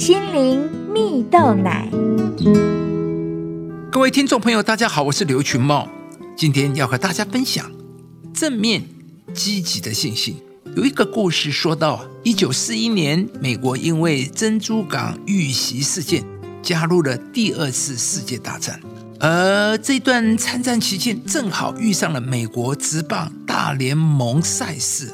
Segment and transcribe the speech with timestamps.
[0.00, 1.86] 心灵蜜豆奶。
[3.92, 5.86] 各位听众朋友，大家好，我是刘群茂，
[6.34, 7.70] 今天要和大家分享
[8.32, 8.82] 正面
[9.34, 10.36] 积极的信心。
[10.74, 16.24] 有一个故事说到，一九四一年，美国因为珍珠港遇袭事件，
[16.62, 18.80] 加入了第二次世界大战。
[19.18, 25.12] 而这段参战期间，正好遇上了美国职棒大联盟赛事。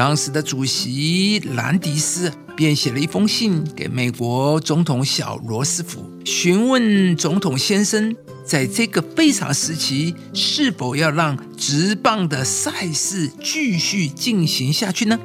[0.00, 15.18] 当时的主席兰迪斯便写了一封信给美国总统小罗斯福，询问总统先生，在这个非常时期，是否要让职棒的赛事继续进行下去呢？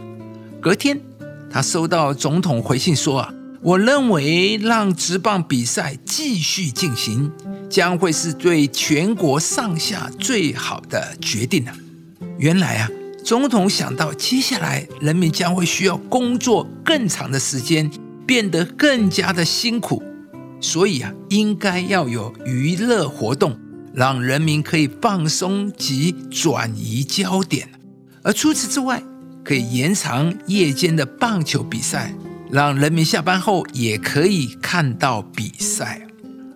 [0.61, 0.99] 隔天，
[1.49, 7.31] 他收到总统回信说：“啊，我认为让职棒比赛继续进行。”
[7.71, 11.71] 将会是对全国上下最好的决定了。
[12.37, 12.89] 原来啊，
[13.25, 17.89] 总统想到接下来人民将会需要工作更长的时间，
[18.23, 20.03] 变得更加的辛苦，
[20.61, 23.57] 所以啊，应该要有娱乐活动，
[23.95, 27.67] 让人民可以放松及转移焦点。
[28.21, 29.01] 而除此之外，
[29.43, 32.13] 可以延长夜间的棒球比赛，
[32.51, 35.99] 让人民下班后也可以看到比赛。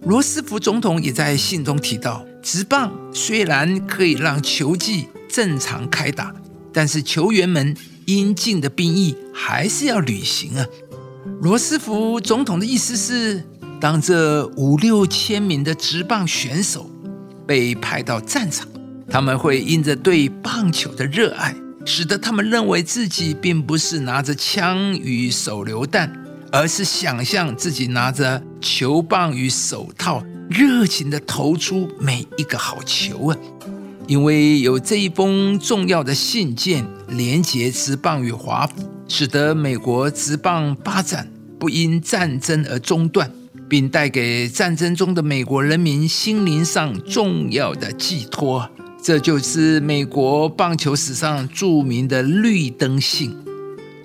[0.04, 6.32] 罗斯福总统也在信中提到，职棒虽然可以让球技正常开打，
[6.74, 7.76] 但是球员们
[8.06, 10.66] 应尽的兵役还是要履行啊。
[11.42, 13.44] 罗斯福总统的意思是，
[13.80, 16.90] 当这五六千名的职棒选手
[17.48, 18.68] 被派到战场，
[19.10, 26.12] 他们会因着对棒球的热爱，使得他们认为自己并不是拿着枪与手榴弹。
[26.52, 33.38] 而是想象自己拿着球棒与手套，热情地投出每一个好球啊！
[34.10, 38.74] 因为有这一封重要的信件连接职棒与华府，
[39.08, 43.32] 使得美国职棒发展不因战争而中断，
[43.70, 48.68] 并带给战争中的美国人民心灵上重要的寄托。
[49.00, 53.38] 这就是美国棒球史上著名的绿灯信。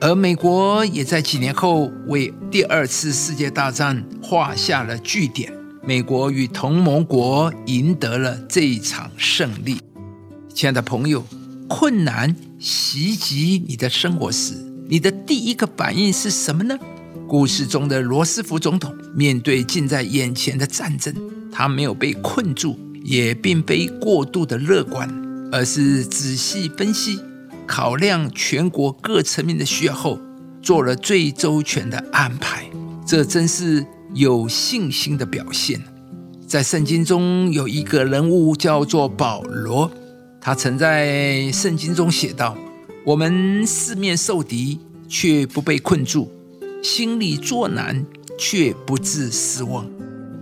[0.03, 5.51] 而美国也在几年后为第二次世界大战画下了句点。
[5.83, 9.79] 美国与同盟国赢得了这一场胜利。
[10.55, 11.25] 亲爱的朋友，
[11.69, 14.55] 困难袭击你的生活时，
[14.89, 16.79] 你的第一个反应是什么呢？
[17.27, 21.13] 故事中的罗斯福总统面对近在眼前的战争，
[21.51, 25.11] 他没有被困住，也并非过度的乐观，
[25.51, 27.19] 而是仔细分析。
[27.67, 30.21] 考量全国各层面的需要后，
[30.63, 32.71] 做了最周全的安排，
[33.05, 35.83] 这真是有信心的表现。
[36.47, 39.91] 在圣经中有一个人物叫做保罗，
[40.47, 42.55] 他曾在圣经中写道
[43.03, 44.79] ：“我们四面受敌，
[45.09, 46.29] 却不被困住；
[46.83, 48.05] 心里作难，
[48.39, 49.87] 却不致失望。”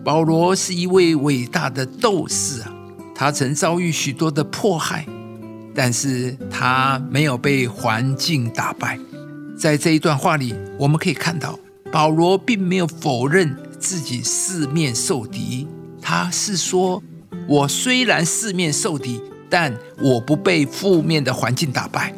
[0.04, 2.74] 保罗是一位伟大的斗士啊，
[3.14, 5.06] 他曾遭遇许多的迫害。
[5.72, 8.98] 但是他没有被环境打败，
[9.56, 11.56] 在这一段话里，我们可以看到
[11.92, 15.69] 保罗并没有否认自己四面受敌，
[16.00, 17.00] 他是说
[17.48, 19.19] ：“我虽然四面受敌，
[19.52, 19.70] 但
[20.00, 22.14] 我不被负面的环境打败。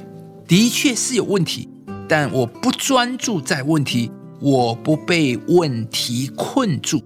[0.46, 1.68] 的确是有问题，
[2.08, 4.08] 但我不专注在问题，
[4.40, 7.02] 我不被问题困住。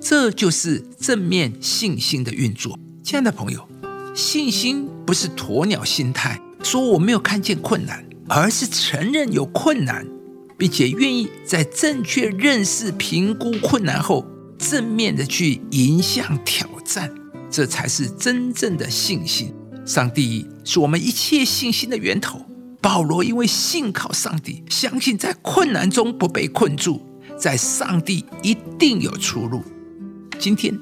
[0.00, 3.66] 这就是正面信心的运作。”亲爱的朋友。
[4.14, 10.06] 信心不是鸵鸟心态，说我没有看见困难，而是承认有困难，
[10.56, 14.24] 并且愿意在正确认识、评估困难后，
[14.56, 17.12] 正面的去迎向挑战，
[17.50, 19.52] 这才是真正的信心。
[19.84, 22.44] 上帝是我们一切信心的源头。
[22.80, 27.00] 保罗因为信靠上帝，相信在困难中不被困住，
[27.38, 29.62] 在上帝一定有出路。
[30.38, 30.78] 今天，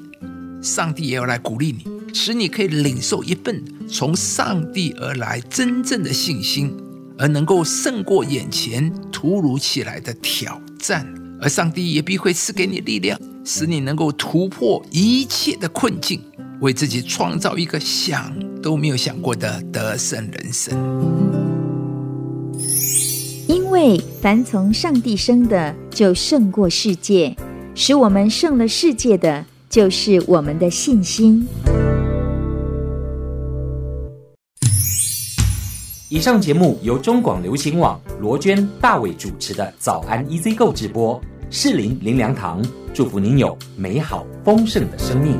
[0.61, 1.95] 上帝也要来鼓励你。
[2.13, 6.73] 使你可以领受一份从上帝而来真正的信心，
[7.17, 11.05] 而能够胜过眼前突如其来的挑战，
[11.41, 16.21] 而上帝也必会赐给你力量，使你能够突破一切的困境，
[16.65, 20.75] 为自己创造一个想都没有想过的得胜人生。
[23.47, 27.35] 因为凡从上帝生的，就胜过世界；
[27.75, 31.47] 使我们胜了世界的，就是我们的信心。
[36.09, 41.21] 以上节目由中广流行网罗娟、大伟主持的《早安 EZ 购》直播，
[41.51, 45.37] 适林林良堂祝福您有美好丰盛的生命。